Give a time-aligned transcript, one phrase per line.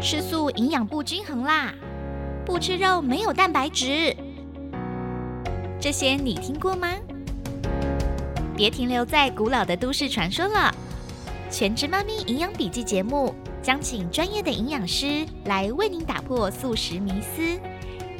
[0.00, 1.74] 吃素营养不均衡啦，
[2.44, 4.14] 不吃肉没有蛋白质，
[5.80, 6.88] 这些你听过吗？
[8.56, 10.72] 别停留在古老的都市传说了，
[11.52, 17.58] 《全职妈咪营养笔记》节目将请专业的营养师来为您打破素食迷思，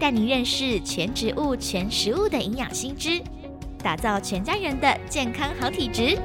[0.01, 3.23] 带您认识全植物、全食物的营养新知，
[3.83, 6.19] 打造全家人的健康好体质。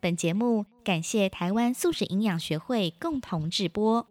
[0.00, 4.06] 本节目感谢台湾素食营养学会共同制播。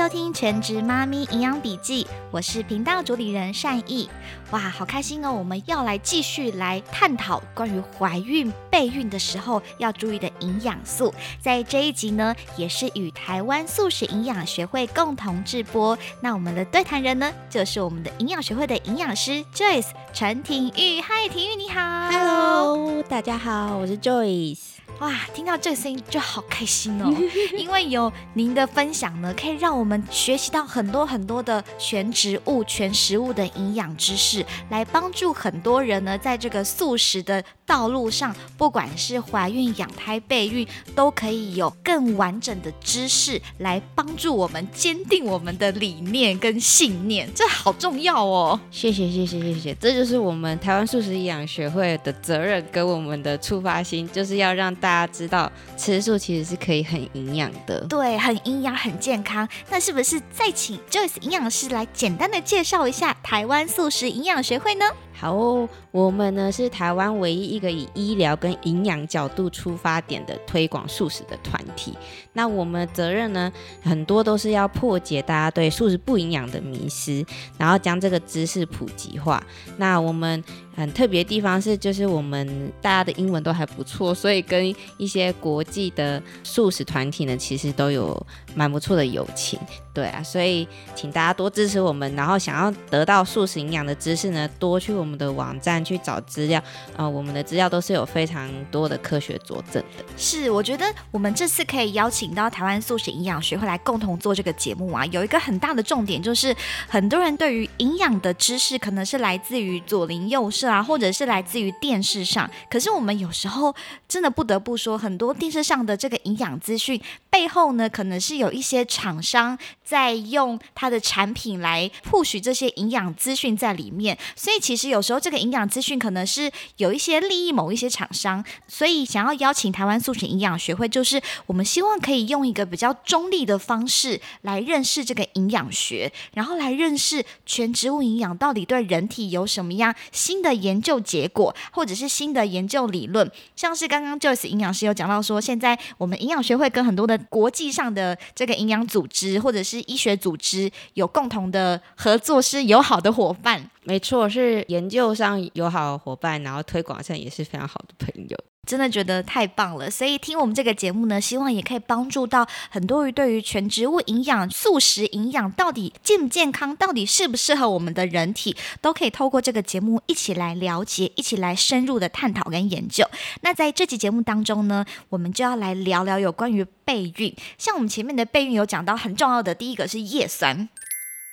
[0.00, 4.08] 收听《全职妈咪营养笔记》，我是频道主理人善意。
[4.50, 5.30] 哇，好开心哦！
[5.30, 11.12] 我们要来继续来探讨关于怀孕、备孕的时候要注意的营养素。
[11.38, 15.98] 在这一集呢，也是与台湾素食营养学会共同制播。
[16.22, 21.02] 那我们的对谈人呢，就是我们的营养学会的营养师 Joyce 陈廷玉。
[21.02, 22.10] 嗨，廷玉你好。
[22.10, 24.79] Hello，大家好，我是 Joyce。
[25.00, 27.10] 哇，听到这个声音就好开心哦，
[27.56, 48.60] 因为有您的分享呢，可以让我们学习到很多很多的全植物、全食物的营养知识，来帮助很多人呢，在这个素食的道路上，不管是怀孕、养胎、备孕，都可以有更完整的知识来帮助我们坚定我们的理念跟信念，这好重要哦。
[48.70, 57.80] 谢谢谢谢谢谢，这就是我们台湾素食营养学会的责任跟我们的出发心，就是要让大家知道吃素其实是可以很营养的。
[57.88, 59.48] 对，很营养、很健康。
[59.70, 64.84] 那是不是再请 Joyce 营养师来简单的介绍一下台湾素食营养学会呢？
[65.12, 71.94] 好哦，我们呢是台湾唯一一个以医疗跟营养角度出发点的推广素食的团体。
[72.32, 77.22] 那我们的责任呢，很多都是要破解大家对素食不营养的迷失，
[77.58, 79.42] 然后将这个知识普及化。
[79.76, 80.42] 那我们
[80.80, 89.58] 很特别的地方是，就是我们大家的英文都还不错，所以跟一些国际的素食团体呢，其实都有蛮不错的友情。
[89.92, 96.62] 对啊，所以请大家多支持我们，然后想要得到素食营养的知识呢，多去我们的网站去找资料。
[96.96, 100.04] 呃，我们的资料都是有非常多的科学佐证的。
[100.16, 106.54] 是，我觉得我们这次可以邀请到台湾素食营养学会来共同做这个节目啊，有一个很大的重点就是，
[106.88, 112.48] 很多人对于营养的知识可能是来自于左邻右舍啊，或者是来自于电视上。
[112.70, 113.74] 可是我们有时候
[114.06, 119.58] 真的不得不说，很多电视上的这个营养资讯背后呢，可能是有一些厂商
[119.90, 124.16] 在用它的产品来 push 这些营养资讯在里面。
[124.36, 143.28] 所以其实有时候这个营养资讯可能是有一些利益某一些厂商，所以想要邀请台湾素食营养学会，就是我们希望可以用一个比较中立的方式来认识这个营养学，然后来认识全植物营养到底对人体有什么样新的研究结果，或者是新的研究理论。
[143.56, 153.70] 像是刚刚 Joyce 营养师有讲到说，现在我们营养学会跟很多的国际上的这个营养组织或者是医学组织有共同的合作，是友好的伙伴。
[153.82, 158.36] 没错，是研究上友好的伙伴，然后推广上也是非常好的朋友。
[158.70, 173.04] 真的觉得太棒了，所以听我们这个节目呢，希望也可以帮助到很多于对于全植物营养、素食营养到底健不健康，到底适不适合我们的人体，都可以透过这个节目一起来了解，一起来深入的探讨跟研究。
[173.40, 180.68] 那在这期节目当中呢，我们就要来聊聊有关于备孕，像我们前面的备孕有讲到很重要的，第一个是叶酸。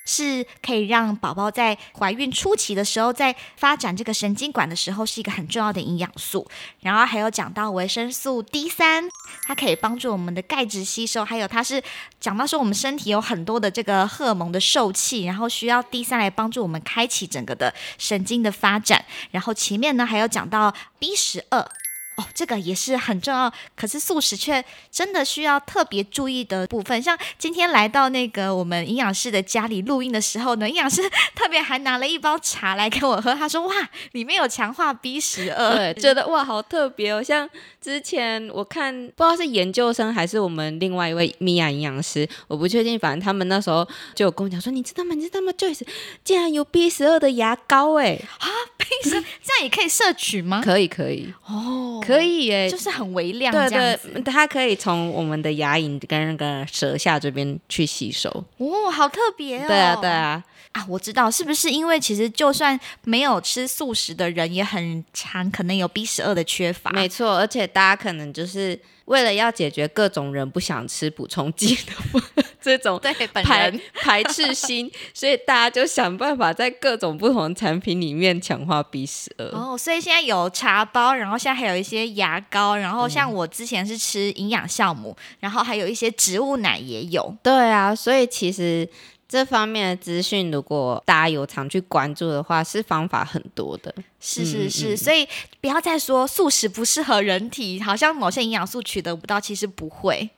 [0.08, 6.48] 是可以让宝宝在怀孕初期的时候，在发展这个神经管的时候，是一个很重要的营养素。
[6.80, 9.04] 然后还有讲到维生素 D 三，
[9.46, 11.84] 它可以帮助我们的钙质吸收，还有它是
[12.22, 19.04] 讲到说我们身体有很多的这个荷尔蒙的受气，然后需要 D 三来帮助我们开启整个的神经的发展。
[19.32, 21.70] 然后前面呢还有讲到 B 十二。
[22.18, 27.00] 哦，这个也是很重要，可是素食却真的需要特别注意的部分。
[27.00, 33.74] 像今天来到那个我们营养师的家里录音的时候呢，营养师 特别还拿了一包茶来给我喝，他说：“哇，
[34.14, 37.22] 里面有强化 B 十二。”对，觉得哇好特别哦。
[37.22, 37.48] 像
[37.80, 45.14] 之前我看，不知道是研究生还是我们另外一位米娅营养师，我不确定，反正他们那时候就有跟我讲说：“你知道吗？
[45.14, 45.86] 你知道吗？Joyce
[46.24, 48.48] 竟然有 B 十二的牙膏哎啊
[49.04, 49.24] 这样
[49.64, 50.62] 也可以摄取吗？
[50.64, 54.10] 可以可以哦，可以耶，就是很微量对这样子。
[54.10, 58.30] 对，它可以从我们的牙龈跟那个舌下这边去吸收。
[58.58, 59.68] 哦，好特别哦。
[59.68, 60.44] 对啊对啊，
[60.78, 66.92] 啊，我知道，是不是因为其实就算没有吃素食的人，也很常可能有 B 十二的缺乏。
[66.92, 73.72] 没错，而且大家可能就是为了要解决各种人不想吃补充剂的 这种对本排
[74.04, 79.46] 排斥心，所以大家就想办法在各种不同的产品里面强化 B 十二。
[79.48, 87.36] 哦，所以现在有茶包，然后现在还有一些牙膏，然后像我之前是吃营养酵母，然后还有一些植物奶也有。
[87.42, 88.88] 对啊，所以其实
[89.28, 93.94] 这方面的资讯，如果大家有常去关注的话，是方法很多的。
[94.20, 95.28] 是是嗯是，嗯所以
[95.62, 100.30] 不要再说素食不适合人体，好像某些营养素取得不到，其实不会。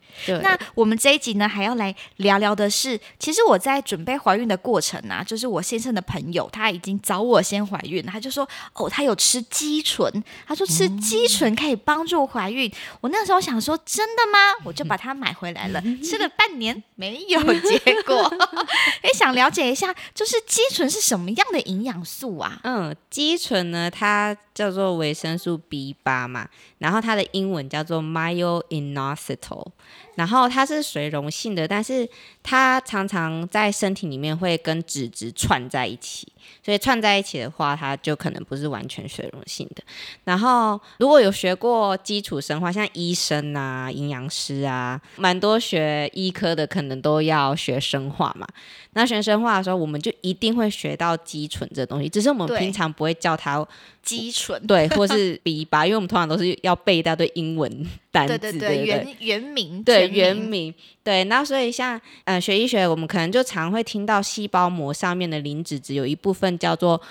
[0.42, 10.12] 那我们这一集呢，还要来聊聊的是，其实我在准备怀孕的过程啊，就是我先生的朋友他已经早我先怀孕，他就说哦，他有吃鸡醇，
[10.48, 12.70] 他说吃鸡醇可以帮助怀孕。
[13.00, 14.40] 我那时候想说真的吗？
[14.66, 18.16] 我就把它买回来了， 吃了半年没有结果。
[19.04, 22.60] 哎，想了解一下，就是鸡醇是什么样的营养素啊？
[22.64, 29.68] 嗯，肌醇呢，它叫做维生素 B 八嘛，然后它的英文叫做 myoinositol，
[30.16, 32.10] 然后它是水溶性的，但是
[32.44, 36.32] 它常常在身体里面会跟脂质串在一起，
[36.64, 39.84] 所以串在一起的话，它就可能不是完全水溶性的。
[40.24, 48.48] 然后如果有学过基础生化，像医生啊、营养师啊，蛮多学医科的可能都要学生化嘛。
[48.94, 53.66] 那学生化的时候，我们就一定会学到肌醇这东西，只是我们平常不会叫它
[54.02, 54.62] 肌醇。
[54.66, 60.74] 对，或是 B 八，因为我们通常都是要背一大堆英文单字，对对对对，原原名对原名，
[61.04, 67.02] 对，那所以像呃学医学，我们可能就常会听到细胞膜上面的磷脂质有一部分叫做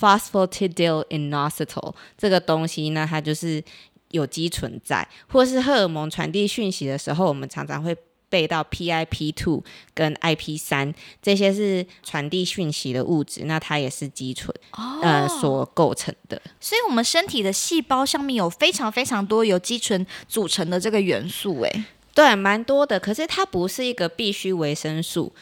[0.00, 3.62] phosphatidylinositol 这个东西呢，它就是
[4.10, 7.96] 有机存在，或是荷尔蒙传递讯息的时候，我们常常会。
[8.28, 9.62] 背到 PIP two
[9.94, 10.92] 跟 IP 三
[11.22, 16.40] 这些是传递讯息的物质，那它也是肌醇、哦呃所构成的。
[16.60, 21.84] 所以，我们身体的细胞上面有非常非常多由肌醇组成的这个元素，哎，
[22.14, 25.32] 对，蛮多的，可是它不是一个必须维生素。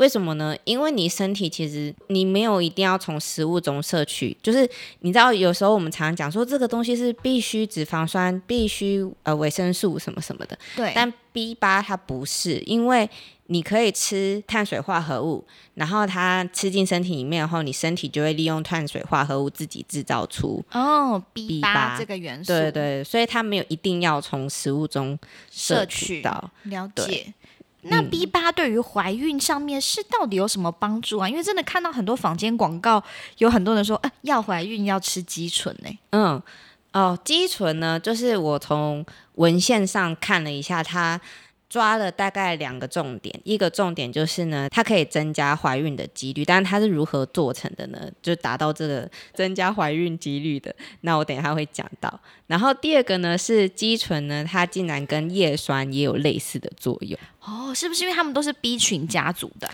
[0.00, 0.56] 为什么呢？
[0.64, 4.66] 因为你身体其实你没有一定要从食物中摄取，就是
[5.00, 13.08] 你知道有时候我们常常讲说这个东西是必须脂肪酸、必须呃维生素什么什么的，对，但 B 八它不是，因为
[13.48, 15.44] 你可以吃碳水化合物，
[15.74, 20.64] 然后它吃进身体里面后，你身体就会利用碳水化合物自己制造出。
[20.72, 25.18] 哦，B 八 B8 这个元素，对对，所以它没有一定要从食物中
[25.50, 26.50] 摄取到。
[26.62, 27.34] 了解。
[27.82, 31.28] 那 B 八对于怀孕上面是到底有什么帮助啊？
[31.28, 33.02] 因为真的看到很多坊间广告，
[33.38, 35.98] 有很多人说，呃，要怀孕要吃肌醇呢。
[36.10, 36.42] 嗯，
[36.92, 39.04] 哦，肌醇呢，就是我从
[39.36, 41.20] 文献上看了一下，它
[41.70, 48.10] 抓了大概两个重点，一个重点就是呢，它可以增加怀孕的几率，但是它是如何做成的呢？
[48.20, 52.20] 就达到这个增加怀孕几率的，那我等一下会讲到。
[52.48, 57.16] 然后第二个呢是肌醇呢，它竟然跟叶酸也有类似的作用。
[57.40, 59.70] 哦，是不是因为它们都是 B 群家族的？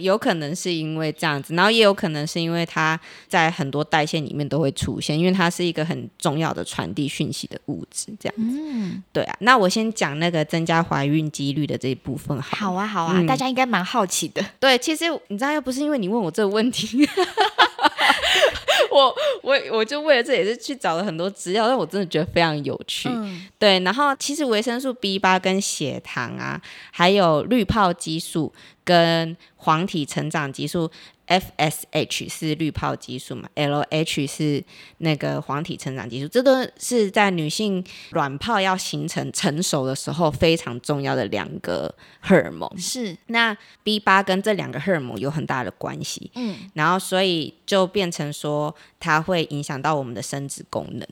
[0.00, 2.98] 有可能是因为这样子，然后也有可能是因为它
[3.28, 8.58] 在很多代谢里面都会出现，因为它是一个很重要的传递讯息的物质，这样子。
[8.60, 12.56] 嗯，对啊，那我先讲那个增加怀孕几率的这一部分好了。
[12.56, 14.44] 好啊，好啊，嗯大家应该蛮好奇的。
[14.58, 17.08] 对，其实你知道，要不是因为你问我这个问题，
[18.90, 23.08] 我我我就为了这也是去找了很多资料，但我真的觉得非常有趣。
[23.08, 26.60] 嗯，对，然后其实维生素 B 八跟血糖啊，
[26.90, 28.52] 还有滤泡激素
[28.84, 30.90] 跟黄体成长激素
[31.30, 34.64] FSH 是滤泡激素嘛，LH 是
[34.98, 42.68] 那个黄体成长激素，这都是在女性卵泡要形成成熟的时候非常重要的两个荷尔蒙。
[42.76, 51.06] 是，那 B 八跟这两个荷尔蒙有很大的关系，嗯，然后所以就变成说它会影响到我们的生殖功能，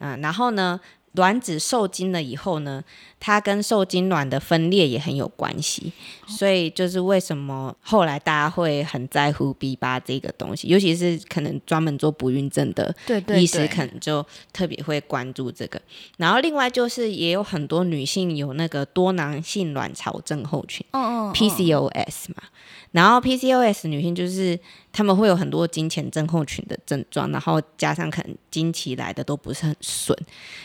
[0.00, 0.80] 嗯、然后呢，
[1.12, 2.82] 卵子受精了以后呢，
[3.18, 5.92] 它跟受精卵的分裂也很有关系，
[6.26, 12.94] 所以就是为什么后来大家会很在乎 B 八这个东西，尤其是可能专门做不孕症的
[13.36, 15.80] 医师，可能就特别会关注这个。
[16.16, 20.84] 然后另外就是也有很多女性有那个多囊性卵巢症候群。
[21.30, 22.42] PCOS 嘛，
[22.90, 24.58] 然后 PCOS 女性就是
[24.92, 30.18] 他们会有很多金钱症候群的症状，然后加上可能经期来的都不是很顺，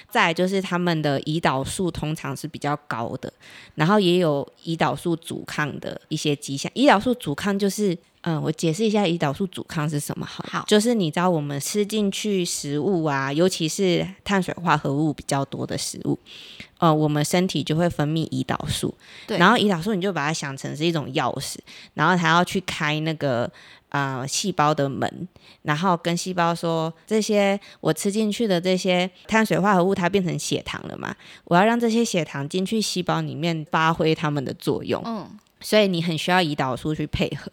[0.09, 3.31] 再就是他们的胰岛素通常是比较高的，
[3.75, 6.71] 然后也有胰岛素阻抗的一些迹象。
[6.73, 10.43] 胰岛素阻抗就是嗯，我解释一下胰岛素阻抗是什么好。
[10.49, 16.17] 好就是你知道我们吃进去食物啊，尤其是碳水化合物比较多的食物，
[16.79, 18.91] 呃，我们身体就会分泌胰岛素。
[19.27, 21.57] 对然后胰岛素你就把它想成是一种钥匙，
[21.93, 23.47] 然后它要去开那个
[23.89, 25.27] 呃细胞的门，
[25.61, 34.99] 然后跟细胞说这些我吃进去的这些碳水化合物它变成血糖了嘛，我要让这些血糖进去细胞里面发挥它们的作用。
[35.05, 35.29] 嗯，
[35.61, 37.51] 所以你很需要胰岛素去配合。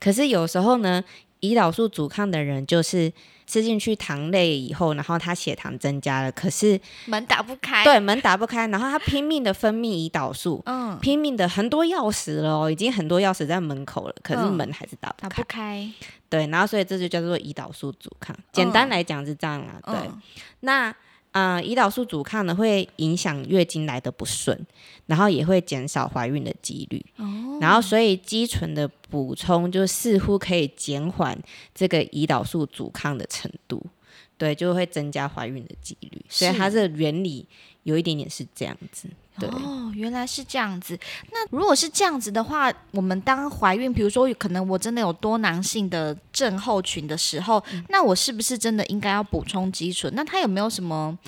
[0.00, 1.02] 可是有时候呢，
[1.40, 3.12] 胰岛素阻抗的人就是
[3.46, 15.42] 吃进去糖类以后，然后他血糖增加了，可是门打不开。，对门打不开，然后他拼命的分泌胰岛素，嗯，拼命的很多钥匙了哦，已经很多钥匙在门口了，可是嗯门还是打不打开。
[15.42, 15.90] 不开。
[16.28, 18.36] 对，然后所以这就叫做胰岛素阻抗。
[18.52, 19.94] 简单来讲是这样啊，对。
[19.94, 20.22] 嗯
[20.60, 20.94] 那
[21.32, 24.58] 呃，胰岛素阻抗呢，会影响月经来的不顺，
[25.06, 27.04] 然后也会减少怀孕的几率。
[27.16, 31.38] 哦，然后，所以肌醇的补充就似乎可以减缓
[31.74, 33.84] 这个胰岛素阻抗的程度，
[34.36, 36.24] 对，就会增加怀孕的几率。
[36.28, 37.46] 所以它是这个原理
[37.88, 39.08] 有一点点是这样子，
[39.40, 39.48] 对。
[39.48, 40.98] 哦，原来是这样子。
[41.32, 50.12] 那如果是这样子的话，我们当怀孕，比如说可能我真的有多囊性的症候群的时候，嗯那我是不是真的应该要补充肌醇？
[50.14, 51.18] 那它有没有什么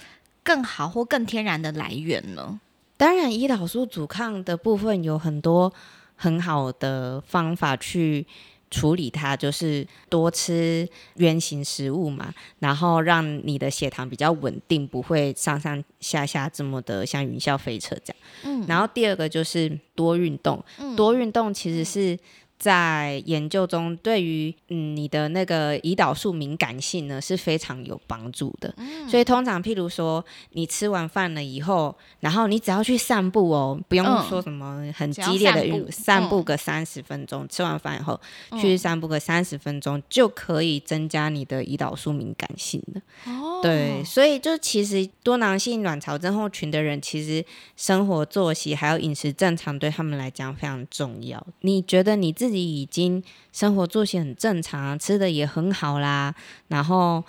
[0.45, 2.61] 更好或更天然的来源呢？
[2.99, 5.73] 当然，胰岛素阻抗的部分有很多
[6.15, 8.27] 很好的方法去
[8.71, 18.17] 处理它，就是多吃圆形食物嘛，然后让你的血糖比较稳定，不会上上下下这么的像云霄飞车这样。
[18.45, 22.19] 嗯然后第二个就是多运动，嗯多运动其实是。
[22.61, 28.73] 在研究中，对于嗯你的那个胰岛素敏感性呢是非常有帮助的。
[28.77, 43.01] 嗯所以通常，譬如说你吃完饭了以后，然后你只要去散步哦，不用嗯说什么很激烈的散步运，散步嗯个三十分钟，吃完饭以后嗯去散步个三十分钟，就可以增加你的胰岛素敏感性的。
[43.25, 47.43] 哦，对，所以就其实多囊性卵巢症候群的人，其实
[47.77, 51.45] 生活作息还有饮食正常，对他们来讲非常重要。
[51.63, 56.35] 你觉得你自己已经生活作息很正常，吃的也很好啦，
[56.69, 57.25] 然后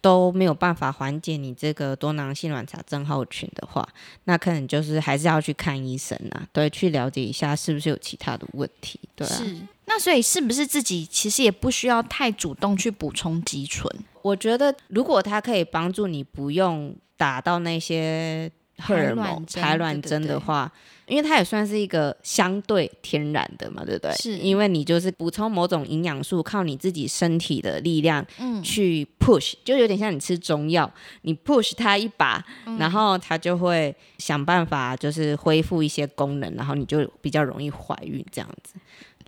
[0.00, 3.88] 都没有办法缓解你这个多囊性卵巢症候群的话，
[4.24, 9.30] 那可能就是还是要去看医生啊，对，去了解一下是不是有其他的问题，对啊。
[9.34, 9.56] 是。
[9.88, 13.88] 那所以是不是自己其实也不需要太主动去补充肌醇？
[14.20, 20.70] 我觉得如果它可以帮助你不用打到那些荷尔蒙排卵针的话，
[21.06, 24.12] 因为它也算是一个相对天然的嘛，对不对？
[24.12, 24.36] 是。
[24.38, 30.90] 因为你就是补充某种营养素，靠你自己身体的力量嗯，去 push，就有点像你吃中药，
[31.22, 32.76] 你 push 它一把，嗯。
[32.78, 38.74] 然后它就会想办法就是恢复一些功能，然后你就比较容易怀孕这样子。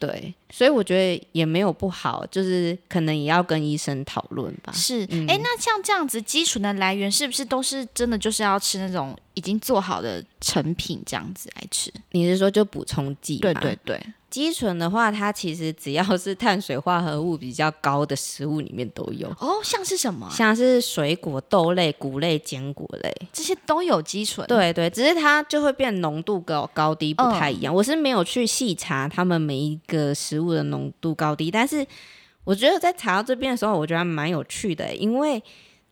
[0.00, 4.72] 对，所以我觉得也没有不好，就是可能也要跟医生讨论吧。
[4.72, 5.02] 是。
[5.04, 11.92] 哎、嗯那像这样子基础的来源是不是都是真的就是要吃那种已经做好的成品这样子来吃？
[12.12, 13.38] 你是说就补充剂？
[13.38, 14.00] 对对，对，
[14.30, 20.32] 肌醇的话，它其实只要是碳水化合物比较高的食物里面都有，哦，像是什么啊？
[20.34, 23.14] 像是水果、豆类、谷类、坚果类。
[23.32, 27.72] 这些都有肌醇。，对对，只是它就会变浓度高高低不太一样。
[27.72, 31.86] 我是没有去细查他们每一个食物的浓度高低，但是
[32.44, 35.42] 我觉得在查到这边的时候，我觉得还蛮有趣的，因为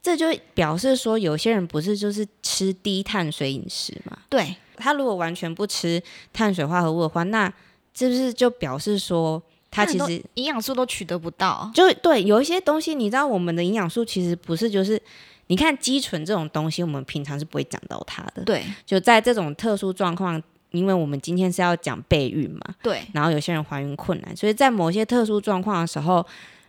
[0.02, 4.18] 这就表示说，有些人不是就是吃低碳水饮食嘛？
[4.28, 7.52] 对，他如果完全不吃碳水化合物的话，那
[7.94, 11.70] 是不是就表示说他其实营养素都取得不到。
[11.74, 15.00] 就对有一些东西，你知道我们的营养素其实不是就是。
[15.48, 18.42] 你看肌醇这种东西，我们平常是不会讲到它的。
[18.42, 20.42] 对就在这种特殊状况，
[20.76, 26.24] 因为我们今天是要讲备孕嘛，对，然后有些人怀孕困难，所以在某些特殊状况的时候，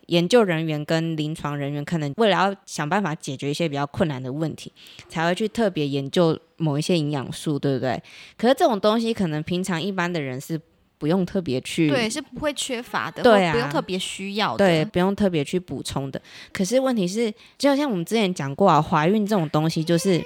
[0.08, 4.72] 研究人员跟临床人员可能为了要想办法解决一些比较困难的问题，
[5.10, 8.02] 才会去特别研究某一些营养素，对不对？
[8.38, 10.60] 可是这种东西可能平常一般的人是
[10.98, 14.66] 不用特别去对，是不会缺乏的，对啊不用特别需要的。
[14.66, 16.20] 对，不用特别去补充的。
[16.54, 20.20] 可是问题是，就像我们之前讲过啊，怀孕这种东西就是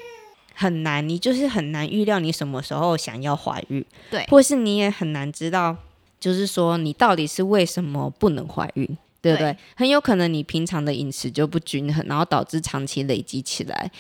[0.53, 5.75] 很难，你就是很难预料你什么时候想要怀孕，对或是你也很难知道，
[6.19, 8.97] 就是说你到底是为什么不能怀孕。
[9.23, 9.53] 对不对？
[9.53, 13.91] 对很有可能你平常的饮食就不均衡，然后导致长期累积起来，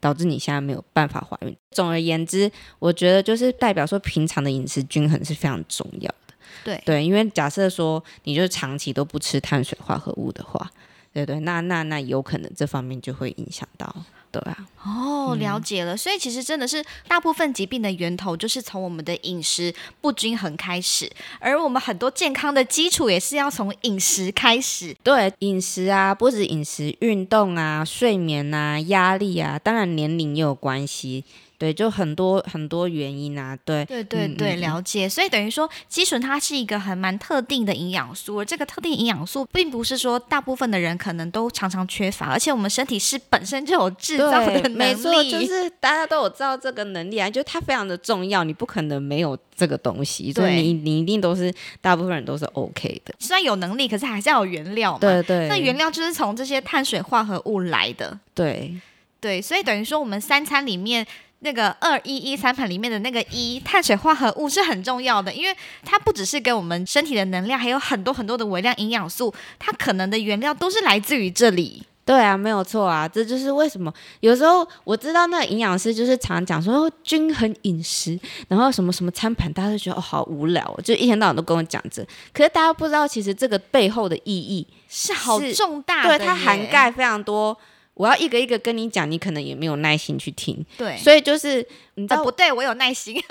[0.00, 1.54] 导致你现在没有办法怀孕。
[1.70, 6.34] 总而言之，我觉得就是代表说平常的饮食均衡是非常重要的。
[6.64, 10.70] 对对，因为假设说你就是长期都不吃碳水化合物的话，
[11.12, 13.94] 对对，那那那有可能这方面就会影响到。
[14.32, 15.96] 对啊，哦，了解了。
[15.96, 21.10] 所以其实真的是大部分疾病的源头就是从我们的饮食不均衡开始，
[21.40, 24.96] 而我们很多健康的基础也是要从饮食开始。
[25.02, 31.24] 对饮食啊，不止饮食，运动啊，睡眠啊，压力啊，当然年龄也有关系。
[31.60, 35.06] 对，就很多很多原因啊，对，对对对，了解。
[35.06, 51.52] 所以等于说，肌醇它是一个很蛮特定的营养素，而这个特定营养素并不是说大部分的人可能都常常缺乏，而且我们身体是本身就有制造的能力，没错，就是大家都有造这个能力啊，就它非常的重要，你不可能没有这个东西，所以你你一定都是
[51.82, 53.14] 大部分人都是 OK 的。
[53.18, 58.80] 虽然有能力，可是还是要有原料嘛，对对，那原料就是从这些碳水化合物来的，对
[59.20, 61.06] 对，所以等于说我们三餐里面。
[61.40, 71.82] 那个二一一三盘里面的那个一碳水化合物是很重要的，因为它不只是给我们身体的能量，还有很多很多的微量营养素，它可能的原料都是来自于这里。
[72.02, 78.18] 对啊，没有错啊，这就是为什么有时候我知道那个营养师就是常讲说均衡饮食，
[78.48, 87.56] 然后什么什么餐盘，大家都觉得哦好无聊，就一天到晚都跟我讲这，可是大家不知道其实这个背后的意义是好重大的，对它涵盖非常多。
[88.00, 90.64] 我要一个一个跟你讲，你可能也没有耐心去听。
[90.78, 91.56] 对，所以就是
[91.96, 93.14] 你知道不对，我有耐心。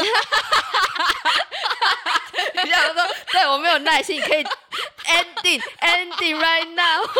[2.63, 4.43] 你这样说，对我没有耐心，可以
[5.05, 7.05] ending ending right now。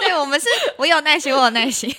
[0.00, 1.94] 对我们是，我有耐心，我有耐心。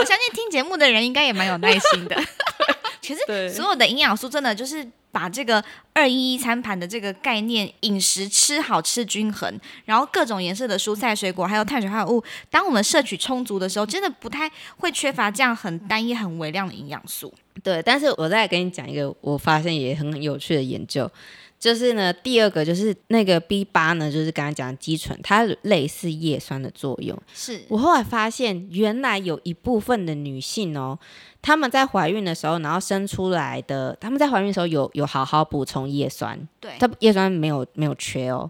[0.00, 2.16] 我相信听节目的人应该也蛮有耐心的。
[3.00, 4.88] 其实所有的营养素真的就是。
[5.10, 5.64] 把这个
[5.94, 17.32] 二一一餐盘的这个概念，饮食吃好吃均衡，然后各种颜色的蔬菜水果，还有碳水化合物，当我们摄取充足的时候，真的不太会缺乏这样很单一、很微量的营养素。
[17.62, 21.10] 对，但是我再跟你讲一个，我发现也很有趣的研究。
[21.58, 27.20] 就是呢，第二个就是那个 B 八呢，就是刚刚讲的肌醇，它类似叶酸的作用。
[27.34, 30.96] 是我后来发现，原来有一部分的女性哦，
[31.42, 38.48] 她们在怀孕的时候，然后生出来的，她们在怀孕的时候有有好好补充叶酸，对，她叶酸没有没有缺哦，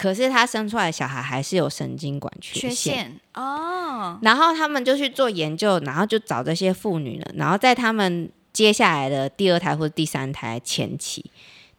[0.00, 4.18] 可是她生出来小孩还是有神经管缺陷哦。
[4.22, 11.30] 然后他们就去做研究，然后就找这些妇女了，然后在他们接下来的第二胎或者第三胎前期。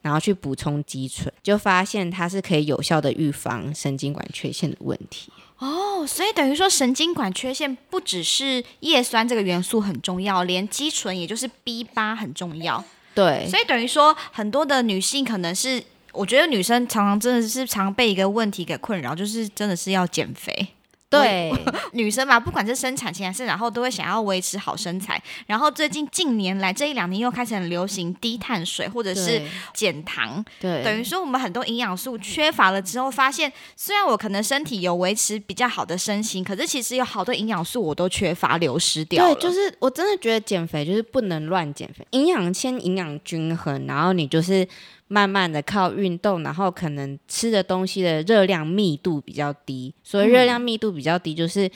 [0.03, 5.31] 然后去补充肌醇，就发现它是可以有效的预防神经管缺陷的问题。
[5.59, 12.83] 哦，所以等于说神经管缺陷不只是叶酸这个元素很重要，连肌醇也就是 B 八很重要。
[13.13, 20.67] 对，所以等于说很多的女性可能是，我觉得女生常常真的是常被一个问题给困扰，就是真的是要减肥。
[21.09, 21.51] 对，
[21.91, 25.21] 女生嘛，不管是生产前还是然后，都会想要维持好身材。
[25.45, 29.41] 然后最近近年来这一两年又开始很流行低碳水或者是
[29.73, 30.41] 减糖。
[30.57, 39.35] 对，等于说我们很多营养素缺乏了之后，发现虽然我可能身体有维持比较好的身形，可是其实有好多营养素我都缺乏，流失掉了。
[39.35, 44.65] 对，就是我真的觉得减肥就是不能乱减肥，营养先营养均衡，然后你就是。
[45.11, 51.69] 慢慢的靠运动，然后可能吃的东西的热量密度比较低，所以热量密度比较低，就是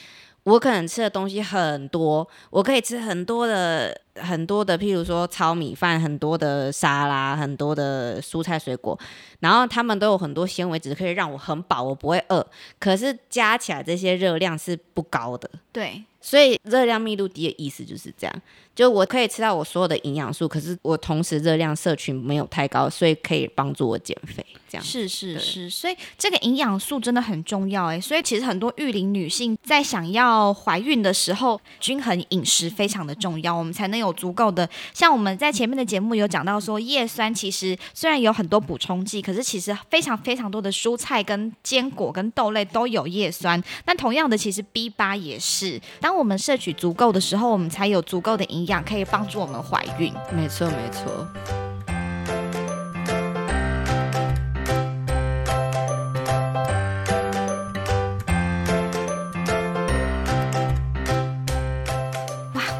[0.44, 8.98] 我可能吃的东西很多，我可以吃很多的很多的，譬如说糙米饭，很多的沙拉，很多的蔬菜水果，
[9.40, 12.46] 然后他们都有很多纤维，只可以让我很饱，我不会饿，
[12.78, 15.48] 可是加起来这些热量是不高的。
[15.72, 18.42] 对，所以热量密度低的意思就是这样。
[18.74, 24.44] 就我可以吃到我所有的营养素，可是我同时热量摄取没有太高，所以可以帮助我减肥。
[24.68, 27.98] 这样是是是，所以这个营养素真的很重要哎。
[27.98, 34.68] 所以其实很多育龄女性在想要怀孕的时候，均衡饮食非常的重要，我们才能有有足够的。
[34.92, 43.62] 像我们在前面的节目有讲到说，叶酸其实虽然有很多补充剂，可是其实非常非常多的蔬菜跟坚果跟豆类都有叶酸。
[43.84, 48.66] 但同样的，其实 B 八也是，当我们摄取足够的时候，我们才有足够的营。
[48.66, 51.65] 养可以帮助我们怀孕，没错没错。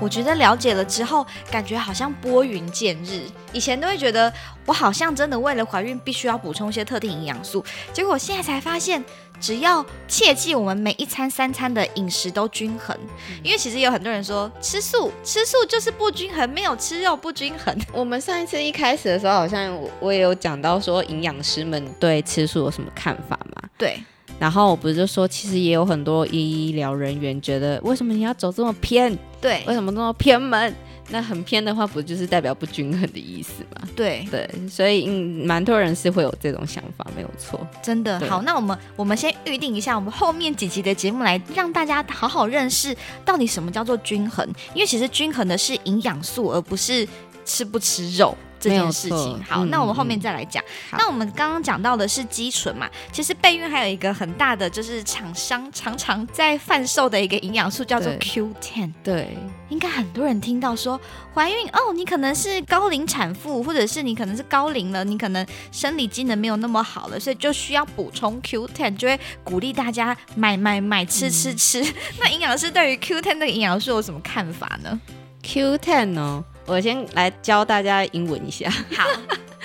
[0.07, 3.23] 我觉得了解了之后，感觉好像拨云见日。
[3.53, 4.33] 以前都会觉得
[4.64, 9.05] 我好像真的为了怀孕必须要补充一些特定营养素，结果现在才发现。
[9.38, 12.97] 只要切记，我们每一餐三餐的饮食都均衡，
[13.42, 17.77] 因为其实有很多人说吃素，吃素就是不均衡，没有吃肉不均衡。
[17.92, 23.69] 我们上一次一开始的时候，好像我我也有讲到说，营养师们对吃素有什么看法嘛？
[23.77, 24.01] 对。
[24.38, 29.16] 然后我不是就说，其实也有很多医疗人员觉得，为什么你要走这么偏？
[29.40, 29.62] 对。
[29.66, 30.75] 为什么这么偏门？
[31.09, 33.88] 那很偏的话，不就是代表不均衡的意思吗？
[33.94, 37.64] 对，对，所以嗯，蛮多人是会有这种想法，没有错。
[37.81, 38.42] 真的好。
[38.42, 42.94] 那我们我们先预定一下，我们后面几集的节目来让大家好好认识
[43.25, 44.44] 到底什么叫做均衡，
[44.75, 47.07] 因为其实均衡的是营养素，而不是
[47.44, 48.37] 吃不吃肉。
[48.59, 50.62] 这件事情好，嗯那我们后面嗯再来讲。
[50.90, 58.92] 好那我们刚刚讲到的是肌醇嘛，其实备孕还有一个很大的就是厂商常常在贩售的一个营养素叫做对 Q10。
[59.05, 59.37] 对，
[59.69, 61.01] 应该很多人听到说
[61.35, 71.85] 怀孕哦，你可能是高龄产妇，或者是你可能是高龄了，你可能生理机能没有那么好了，所以就需要补充 Q10，就会鼓励大家买买买吃吃吃。
[72.21, 75.01] 那营养师对于 Q10 的营养素有什么看法呢
[75.42, 78.69] ？Q10 哦，我先来教大家英文一下。
[78.71, 79.05] 好，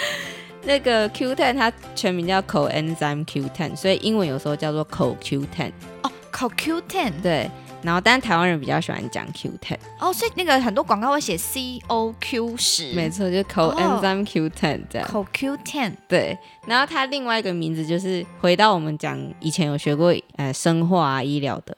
[0.64, 5.72] 那个 Q10 它全名叫 coenzyme Q10，所以英文有时候叫做 co Q10。
[6.04, 7.50] 哦，，coQ10 对，
[7.82, 15.08] 然后但是台湾人比较喜欢讲 Q10，哦，所以那个很多广告会写 C O Q 十，没错，就是 coenzyme Q10 这样。
[15.08, 16.38] coQ10 对，
[16.68, 21.76] 然后它另外一个名字就是回到我们讲以前有学过呃生化啊医疗的，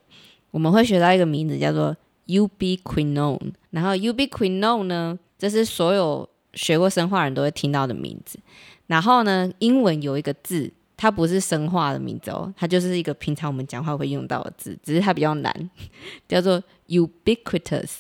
[0.51, 1.95] 我们会学到一个名字叫做
[2.33, 8.39] ubiquinone，然后 ubiquinone 呢，这是所有学过生化人都会听到的名字。
[8.87, 15.69] 然后呢，英文有一个字，它不是生化的名字哦，它就是一个平常我们讲话会用到的字，只是它比较难，
[16.27, 17.91] 叫做 ubiquitous。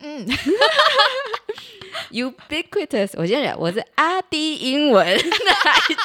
[0.00, 0.24] 嗯，
[2.12, 5.20] ubiquitous，我现在讲我是阿迪英文 来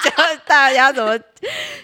[0.03, 1.17] 教大家怎么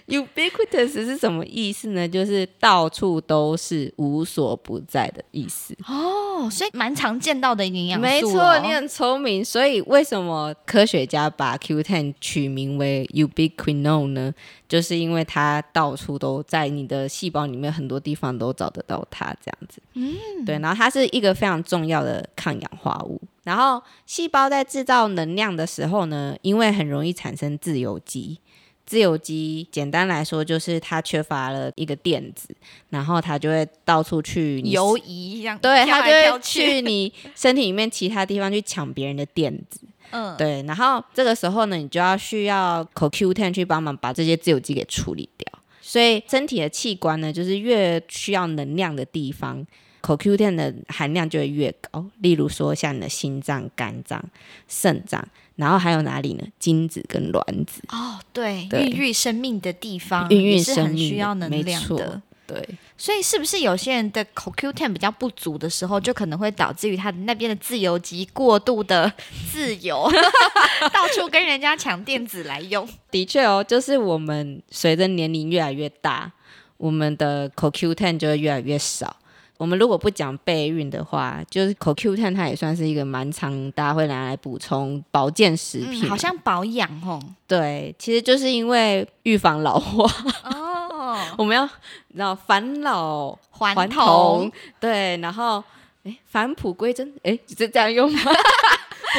[0.08, 2.08] ubiquitous 是什么意思呢？
[2.08, 5.76] 就是到处都是、无所不在的意思。
[5.88, 9.44] 哦，所以蛮常见到的营养素、哦，没错，你很聪明。
[9.44, 14.34] 所以为什么科学家把 Q10 取名为 ubiquinone 呢？
[14.68, 19.82] 就是因为它到处都在你的细胞里面，很多地方都找得到它，这样子。
[19.96, 20.58] 嗯，对。
[20.60, 23.20] 然后它是一个非常重要的抗氧化物。
[23.50, 28.38] 然后细胞在制造能量的时候呢，因为很容易产生自由基。
[28.86, 32.56] 自由基简单来说就是它缺乏了一个电子，
[32.90, 39.80] 然后它就会到处去游移这样，对，它就会去，去你身体里面其他地方去抢别人的电子。
[40.12, 45.48] 嗯，对，然后这个时候呢，你就要需要 CoQ10 去帮忙把这些自由基给处理掉。
[45.82, 49.66] 所以身体的器官呢，就是越需要能量的地方
[50.02, 52.06] ，CoQ10 的含量就会越高。
[52.20, 54.24] 例如说，像你的心脏、肝脏、
[54.68, 56.44] 肾脏，然后还有哪里呢？
[56.60, 57.82] 精子跟卵子。
[57.90, 62.22] 哦，对，对孕育生命的地方，孕育也是很生命需要能量的。
[62.48, 69.14] 对，所以是不是有些人的 CoQ10 比较不足的时候，就可能会导致于他的那边的自由基过度的
[69.52, 70.10] 自由，
[70.92, 72.90] 到处跟人家抢电子来用？
[73.12, 76.32] 的确哦，就是我们随着年龄越来越大，
[76.78, 79.18] 我们的 CoQ10 就会越来越少。
[79.60, 87.22] 我们如果不讲备孕的话，就是 CoQ10 它也算是一个蛮常大家会拿来补充保健食品、嗯，好像保养哦。
[87.46, 90.10] 对，其实就是因为预防老化，
[90.50, 91.66] 哦， 我们要
[92.08, 95.62] 你知道返老还童，对，然后
[96.06, 98.22] 哎返璞归真，哎是这样用吗？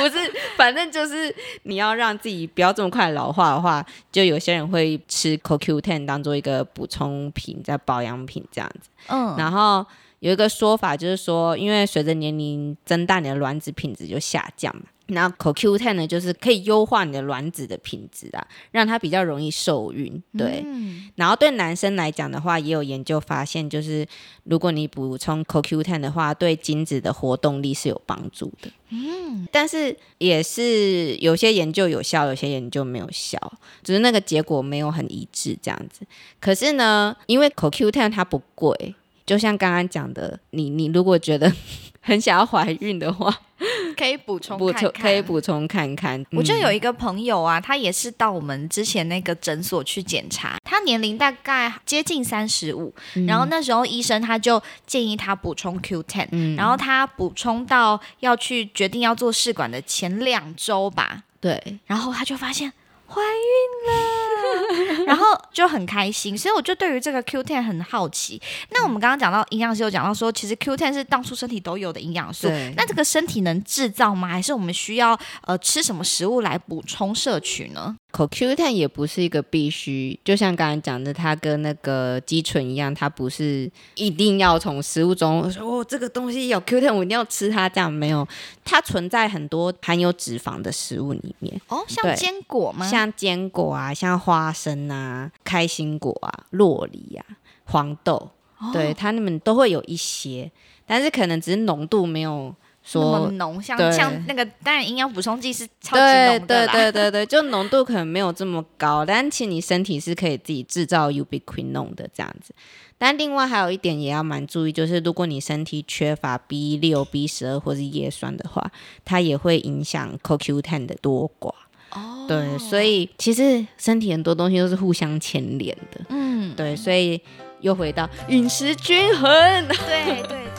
[0.01, 8.89] 不是，反正就是你要让自己不要这么快老化的话，就有些人会吃 CoQ10 当做一个补充品，在保养品这样子。
[9.09, 9.85] 嗯，然后
[10.21, 14.83] 有一个说法就是说，因为随着年龄增大，你的卵子品质就下降嘛。
[15.13, 20.23] 那 CoQ10 呢，就是可以优化你的卵子的品质啊，让它比较容易受孕。
[20.39, 24.07] 对，嗯然后对男生来讲的话，也有研究发现，就是
[24.45, 28.71] 如果你补充 CoQ10 的话，对精子的活动力是有帮助的。
[28.91, 33.37] 嗯，但是也是有些研究有效，有些研究没有效，
[33.83, 36.07] 只是那个结果没有很一致这样子。
[36.39, 38.95] 可是呢，因为 CoQ10 它不贵，
[39.31, 41.53] 就像刚刚讲的，你你如果觉得
[42.03, 43.33] 很想要怀孕的话，
[43.97, 46.21] 可以补充补充可以补充看看。
[46.21, 52.93] 嗯我就有一个朋友啊，他也是到我们之前那个诊所去检查，他年龄大概接近三十五，
[53.29, 62.73] 然后那时候医生他就建议他补充 Q10，、嗯然后他补充到要去决定要做试管的前两周吧，对然后他就发现
[63.13, 68.41] 怀孕了， 然后就很开心，所以我就对于这个 Q Ten 很好奇。
[68.71, 74.29] 那我们刚刚讲到营养师有讲到说，其实 Q Ten 是当初身体都有的营养素，那这个身体能制造吗？
[74.29, 77.97] 还是我们需要呃吃什么食物来补充摄取呢？
[78.13, 88.27] CoQ10 也不是一个必须，就像刚才讲的，它跟那个肌醇一样，它不是一定要从食物中说哦，这个东西有 Q10，我一定要吃它，这样没有。
[88.65, 92.89] 它存在很多含有脂肪的食物里面，哦，像坚果吗？
[92.89, 97.25] 像坚果啊，像花生啊、开心果啊、洛梨啊、
[97.65, 100.51] 黄豆，哦对它们都会有一些，
[100.87, 103.31] 但是可能只是浓度没有说。
[103.31, 106.73] 浓，像像那个当然营养补充剂是超级对浓的啦。
[106.73, 112.55] 对对对对，就浓度可能没有这么高，但其实你身体是可以自己制造 ubiquinone 的这样子。
[112.99, 118.71] 但另外还有一点也要蛮注意，就是如果你身体缺乏 B 六、B 十二或是叶酸的话，
[119.05, 121.55] 它也会影响 CoQ10 的多寡。
[121.93, 126.01] 哦，对，所以其实身体很多东西都是互相牵连的。
[126.11, 127.21] 嗯，对，所以
[127.61, 129.31] 又回到饮食均衡。
[129.69, 130.50] 对 对。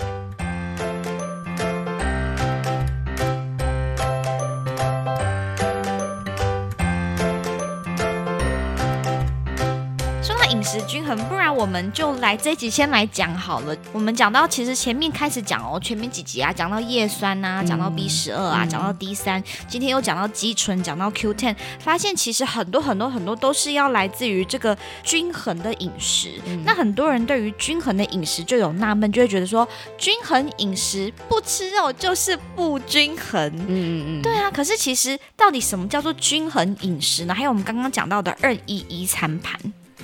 [10.71, 13.75] 食均衡，不然我们就来这一集先来讲好了。
[13.91, 26.39] 我们讲到其实前面开始讲哦，前面几集啊，讲到叶酸啊，讲到 B 十二啊，嗯讲到 D 三，今天又讲到肌醇，讲到 Q ten，发现其实很多很多很多都是要来自于这个均衡的饮食。
[26.45, 33.45] 嗯那很多人对于均衡的饮食就有纳闷，就会觉得说，均衡饮食不吃肉就是不均衡。
[33.57, 37.33] 嗯嗯嗯，对啊，可是其实到底什么叫做均衡饮食呢？
[37.33, 39.59] 还有我们刚刚讲到的二一一餐盘，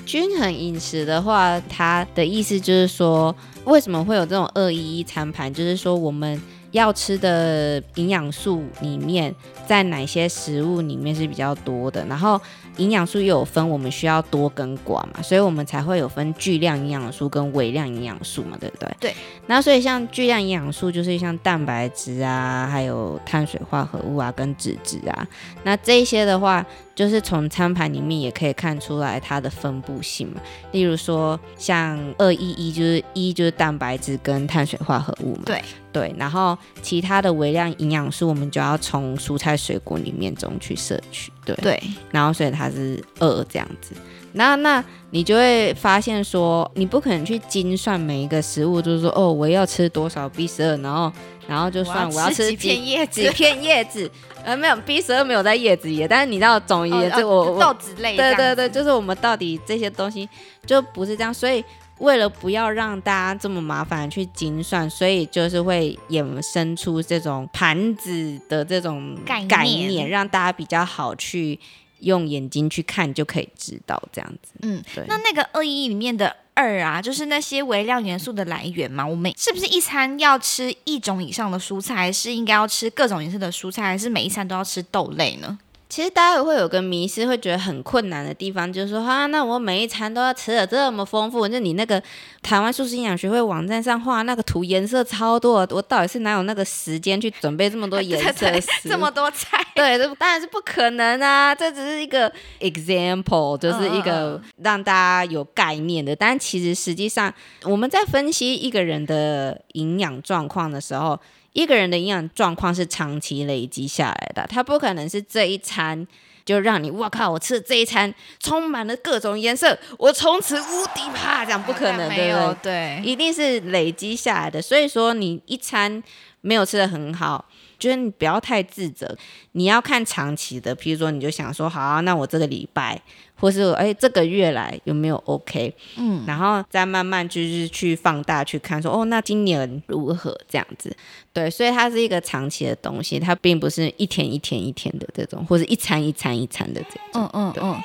[0.08, 5.52] 均衡饮食的话，它的意思就是说，为什么会有这种二一一餐盘？
[5.52, 6.40] 就是说我们
[6.70, 9.34] 要吃的营养素里面，
[9.66, 12.40] 在哪些食物里面是比较多的，然后
[12.78, 18.88] 营养素又有分，我们需要多跟寡嘛，所以我们才会有分巨量营养素跟微量营养素嘛，对不对？
[19.00, 19.14] 对。
[19.46, 25.26] 那所以像巨量营养素就是像蛋白质啊，还有碳水化合物啊，跟脂质啊，
[25.62, 26.64] 那这一些的话，
[26.94, 30.40] 就是从餐盘里面也可以看出来它的分布性嘛。
[30.72, 35.42] 例如说，像二一一就是一就是蛋白质跟碳水化合物嘛。
[35.46, 41.32] 对对，然后其他的微量营养素，我们就要从蔬菜水果里面中去摄取。
[41.46, 43.94] 对，对，然后所以它是二这样子。
[44.32, 51.10] 那那你就会发现说，你不可能去精算每一个食物，就是说哦，我要吃多少 B 十二，然后
[51.48, 53.22] 然后就算我要吃几片叶子。
[53.22, 54.08] 几，片叶子，
[54.44, 60.28] 呃，没有 B 十二没有在叶子里，但是你知道总而言之，哦我我 豆子类对对对，就是我们到底这些东西
[60.66, 61.64] 就不是这样，所以
[61.98, 71.58] 为了不要让大家这么麻烦去精算，所以就是会衍生出这种盘子的这种概念概念，让大家比较好去
[72.00, 74.52] 用眼睛去看就可以知道这样子。
[74.62, 79.06] 嗯，对，那那个二一里面的二啊，就是那些微量元素的来源嘛。
[79.06, 85.58] 我们是不是一餐要吃一种以上的蔬菜，还是应该要吃各种颜色的蔬菜，还是每一餐都要吃豆类呢？
[85.88, 92.02] 其实大家会有个迷失，会觉得很困难的地方，就是说啊，那我每一餐都要吃的这么丰富，就你那个
[92.42, 98.46] 台湾素食营养学会网站上画那个图颜色超多，我到底是哪有那个时间去准备这么多颜色
[98.82, 101.54] 这么多菜， 对，这当然是不可能啊！
[101.54, 106.14] 这只是一个 example，就是一嗯个嗯让大家有概念的。
[106.14, 107.32] 但其实实际上，
[107.64, 111.18] 我们在分析一个人的营养状况的时候，
[111.52, 116.06] 一个人的营养状况是长期累积下来的，他不可能是这一餐。
[116.44, 117.30] 就让你，我靠！
[117.30, 123.02] 我吃的这一餐充满了各种颜色，我从此无敌啪，这样不可能，没对不有对？
[123.02, 124.62] 对，一定是累积下来的。
[124.62, 126.02] 所以说，你一餐
[126.40, 127.44] 没有吃的很好，
[127.78, 129.16] 就是你不要太自责。
[129.52, 133.00] 你要看长期的，比如说你就想说，好、啊，那我这个礼拜，
[133.36, 140.94] 或是哎这个月来有没有 OK，嗯，然后再慢慢就是去放大去看说，哦，那今年如何这样子。
[141.32, 147.02] 对，所以它是一个长期的东西，它并不是一天一天一天的这种，或者一餐一餐一餐的这种。
[147.14, 147.82] 嗯嗯嗯。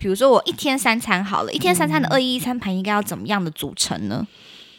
[0.00, 4.24] 比如说我一天三餐好了，一天三餐的二一一餐盘应该要怎么样的组成呢？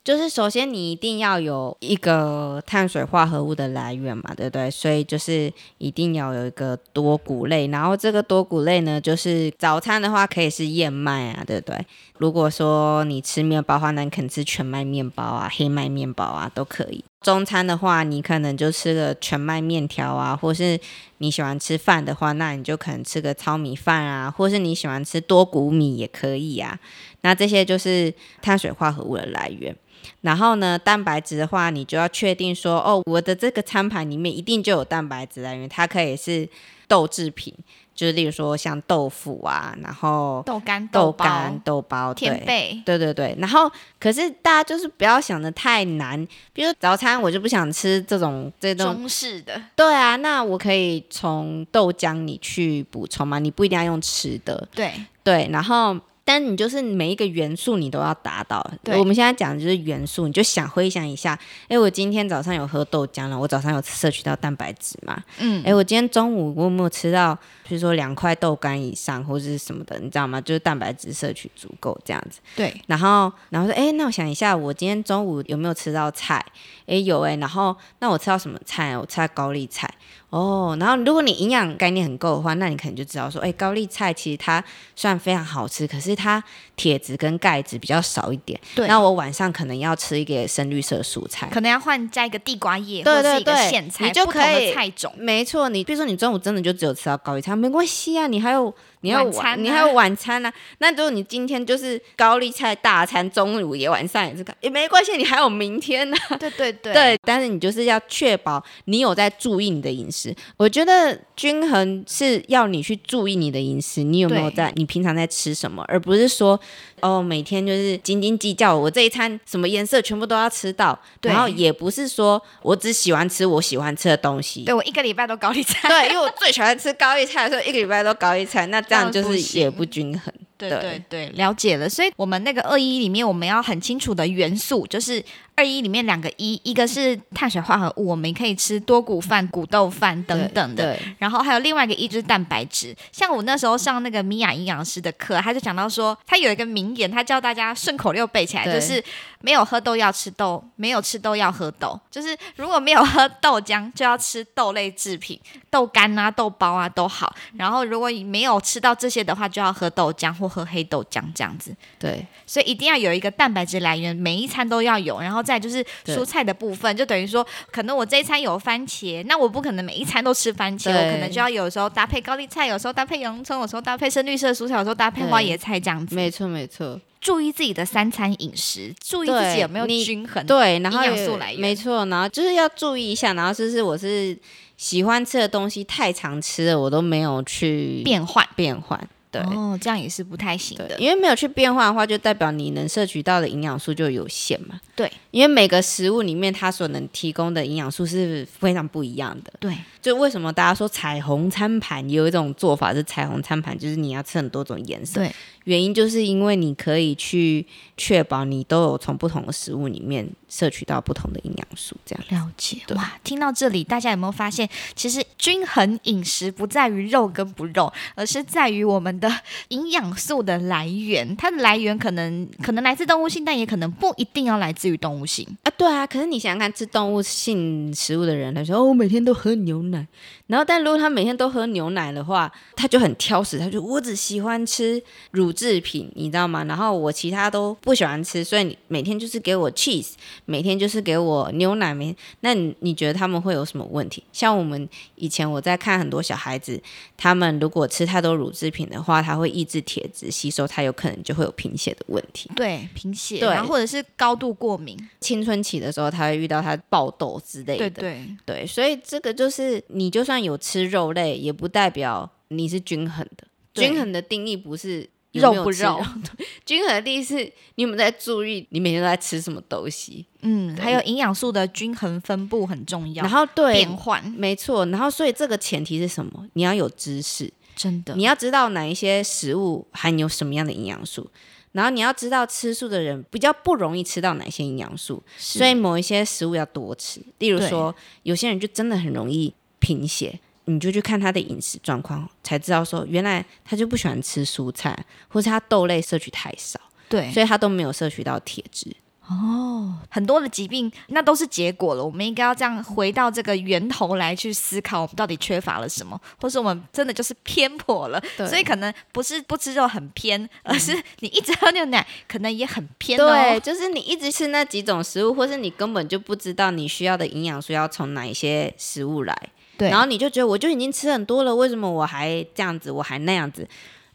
[0.03, 4.71] 就是首先你一定要有一个碳水化合物的来源嘛，对不对？
[4.71, 11.85] 所以就是一定要有一个多谷类，然后这个多谷类呢，就是早餐的话可以是燕麦啊，对不对？
[12.17, 17.03] 如果说你吃面包的话，那你可能吃全麦面包啊、黑麦面包啊都可以。
[17.21, 20.79] 中餐的话，你可能就吃个全麦面条啊，或是
[21.17, 26.79] 你喜欢吃饭的话，那你就可能吃个糙米饭啊，或是你喜欢吃多谷米也可以啊。
[27.21, 29.75] 那这些就是碳水化合物的来源。
[30.21, 36.47] 然后呢，蛋白质的话，你就要确定说，哦，我的这个餐盘里面一定就有蛋白质来源，它可以是
[36.87, 37.53] 豆制品，
[37.93, 42.81] 就是例如说像豆腐啊，然后豆干、豆、干、豆包，对。
[42.85, 54.93] 对对对，然后可是大家就是不要想的太难，比如早餐我就不想吃这种这种，中式的，对啊，那我可以从豆浆里去补充嘛，你不一定要用吃的，对，
[55.23, 55.95] 对，然后
[56.29, 58.63] 但你就是每一个元素你都要达到。
[58.83, 61.35] 对我们现在讲的就是元素，你就想回想一下，
[61.67, 65.23] 哎，我今天早上有喝豆浆了，我早上有摄取到蛋白质嘛？
[65.39, 67.35] 嗯，哎，我今天中午我有没有吃到，
[67.67, 70.39] 比如说两块豆干以上或者是什么的，你知道吗？
[70.39, 72.39] 就是蛋白质摄取足够这样子。
[72.55, 76.45] 对，然后，然后说，哎，那我想一下，我今天中午有没有吃到菜？
[76.85, 77.35] 哎，有哎。
[77.37, 78.95] 然后，那我吃到什么菜？
[78.95, 79.91] 我吃到高丽菜。
[80.29, 84.63] 哦，然后如果你营养概念很够的话，那你可能就知道说，哎，高丽菜其实它
[84.95, 86.43] 虽然非常好吃，可是它
[86.75, 88.59] 铁质跟钙质比较少一点。
[88.75, 91.49] 对那我晚上可能要吃一个深绿色蔬菜。
[91.51, 95.11] 可能要换加一个地瓜叶，对或者是一个苋菜，你就不同可以的菜种。
[95.17, 100.53] 没错，你比如说你中午真的就只有吃到高丽菜，没关系啊，你还有你还有晚餐啊你还有晚餐啊。
[100.79, 110.35] 那如果你今天就是高丽菜大餐，中午也晚上也是高，也没关系，你还有明天呢、对对对对，但是你就是要确保你有在注意你的饮食。
[110.57, 116.59] 我觉得均衡是要你去注意你的饮食，你有没有在，你平常在吃什么，而不是说
[117.01, 124.63] 哦每天就是斤斤计较，我这一餐什么颜色全部都要吃到，然后也不是说我只喜欢吃我喜欢吃的东西。
[124.65, 125.87] 对我一个礼拜都高丽菜。
[125.87, 130.33] 对，因为我最喜欢吃高丽菜的时候，一个礼拜都高丽菜，那这样就是也不均衡。
[130.57, 131.87] 对对对对，了解了。
[131.87, 135.23] 所以，我们那个二一里面，我们要很清楚的元素，就是
[135.59, 140.95] 二一里面两个一，一个是碳水化合物，我们可以吃多谷饭、谷豆饭等等的。
[140.95, 149.03] 对，然后还有另外一个一就是蛋白质，像我那时候上那个米娅营养师的课，他就讲到说，他有一个名言，他教大家顺口溜背起来，就是
[149.41, 155.37] 没有喝豆要吃豆，没有吃豆要喝豆，就是如果没有喝豆浆，就要吃豆类制品，
[155.69, 157.35] 豆干啊、豆包啊都好。
[157.57, 161.75] 然后如果你没有吃到这些的话，就要喝豆浆或喝黑豆浆这样子。
[161.99, 165.19] 对，所以一定要有一个蛋白质来源，每一餐都要有。
[165.19, 176.15] 然后再就是蔬菜的部分，就等于说，可能我这一餐有番茄，那我不可能每一餐都吃番茄，我可能就要有时候搭配高丽菜，有时候搭配洋葱，有时候搭配深绿色蔬菜，有时候搭配花椰菜这样子。
[176.15, 177.01] 没错没错。
[177.19, 180.45] 注意自己的三餐饮食，注意自己有没有均衡。
[180.45, 184.37] 对，然后营养素来源没错，然后就是要注意一下，然后就是我是
[184.77, 188.47] 喜欢吃的东西太常吃了，我都没有去变换。
[188.55, 189.09] 变换。
[189.31, 190.99] 对、哦，这样也是不太行，的。
[190.99, 194.79] 因为没有去变化的话，就代表你能摄取到的营养素就有限嘛。
[194.95, 199.53] 对，因为每个食物里面它所能提供的营养素是非常不一样的。
[199.59, 205.21] 对，就为什么大家说彩虹餐盘有一种做法是彩虹餐盘，就是你要吃很多种颜色。
[205.21, 205.31] 对，
[205.65, 207.65] 原因就是因为你可以去
[207.97, 212.25] 确保你都有从不同的食物里面摄取到不同的营养素，这样。
[212.29, 213.13] 了解哇！
[213.23, 219.31] 听到这里，大家有没有发现，其实均衡饮食不在于肉跟不肉，而是在于我们的
[219.69, 221.35] 营养素的来源。
[221.35, 225.45] 它的来源可能可能来自动物性，但也可能不一定要来自于动物性。
[225.63, 230.07] 啊，对啊，可是你想想看，吃动物性食物的人，他说哦，我每天都喝牛奶，
[230.47, 236.63] 然后但如果他每天都喝牛奶的话，他就很挑食，他就我只喜欢吃乳制品，你知道吗？
[236.63, 240.13] 然后我其他都不喜欢吃，所以你每天就是给我 cheese，
[240.45, 244.23] 每天就是给我牛奶，每那你你觉得他们会有什么问题？
[244.31, 246.81] 像我们以前我在看很多小孩子，
[247.17, 252.49] 他们如果吃太多乳制品的话，他会抑制铁质吸收，他有可能就会有贫血的问题。
[252.55, 254.97] 对，贫血，对然后或者是高度过敏。
[255.19, 257.89] 青春期的时候，他会遇到他爆痘之类的。
[257.89, 263.45] 对对对，所以这个就是你就算有吃肉类，也不代表你是均衡的。
[263.73, 266.03] 均衡的定义不是肉不肉，
[266.65, 267.35] 均衡的定义是
[267.75, 270.25] 你有没有在注意你每天都在吃什么东西。
[270.41, 273.23] 嗯，还有营养素的均衡分布很重要。
[273.23, 274.85] 然后对变，换，没错。
[274.87, 276.47] 然后所以这个前提是什么？
[276.53, 281.29] 你要有知识，真的你要知道哪一些食物含有什么样的营养素。
[281.71, 287.21] 然后你要知道吃素的人比较不容易吃到哪些营养素，所以某一些食物要多吃。
[287.37, 290.39] 例如说，有些人就真的很容易贫血，
[290.69, 296.79] 你就去看他的饮食状况，才知道说原来他就不喜欢吃蔬菜，或是他豆类摄取太少，
[297.09, 298.95] 对所以他都没有摄取到铁质。
[299.31, 302.03] 哦，很多的疾病那都是结果了。
[302.03, 308.19] 我们应该要这样回到这个源头来去思考，我们到底缺乏了什么，或是我们真的就是偏颇了。
[308.35, 313.59] 对所以可能不是不吃肉很偏，而是你一直喝牛奶，可能也很偏对， 哦。
[313.59, 319.49] 就是你一直吃那几种食物，或是你根本就不知道你需要的营养素要从哪一些食物来。
[319.87, 323.67] 然后你就觉得我就已经吃很多了，为什么我还这样子，我还那样子？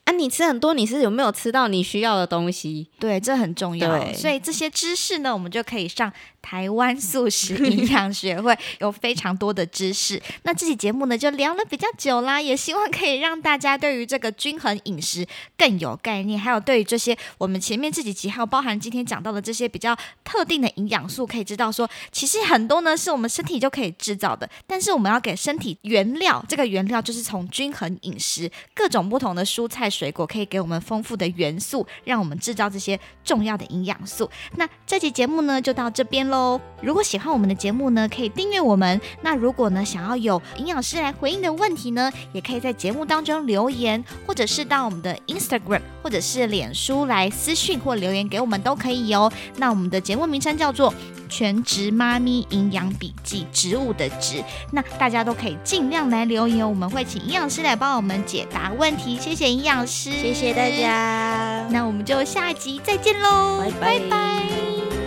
[0.04, 2.88] 啊，你吃很多，你是有没有吃到你需要的东西？
[2.98, 4.12] 对，这很重要。
[4.12, 6.12] 所以这些知识呢，我们就可以上
[6.42, 10.20] 台湾素食营 养学会，有非常多的知识。
[10.42, 34.28] 那这期节目呢，就聊了比较久啦，也希望可以让大家对于这个均衡饮食更有概念，还有对于这些我们前面这几集还有包含今天讲到的这些比较特定的营养素，可以知道说，其实很多呢是我们身体就可以制造的，但是我们要给身体原料，这个原料就是从均衡饮食各种不同的蔬菜水果可以给我们丰富的元素，让我们制造这些重要的营养素。
[34.56, 36.60] 那这期节目呢就到这边喽。
[36.82, 39.00] 如果喜欢我们的节目呢，可以订阅我们。
[39.22, 49.32] 那如果呢想要有营养师来回应的问题呢，也可以在节目当中留言，或者是到我们的 Instagram 或者是脸书来私讯或留言给我们都可以哦。
[49.56, 50.92] 那我们的节目名称叫做。
[51.36, 59.18] 全职妈咪营养笔记，植物的植，那大家都可以尽量来留言，我们会请营养师来帮我们解答问题。
[59.20, 65.03] 谢谢营养师，谢谢大家，那我们就下一集再见喽，拜拜。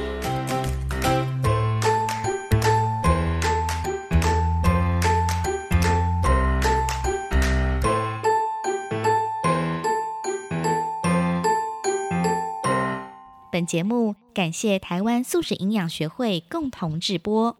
[13.57, 17.57] 本节目感谢台湾素食营养学会共同制播。